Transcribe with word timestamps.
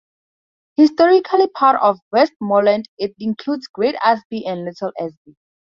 Historically 0.77 1.47
part 1.49 1.79
of 1.79 1.99
Westmorland, 2.11 2.85
it 2.97 3.13
includes 3.19 3.67
Great 3.67 3.93
Asby 3.97 4.47
and 4.47 4.65
Little 4.65 4.91
Asby. 4.99 5.35